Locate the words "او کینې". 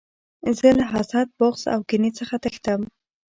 1.73-2.11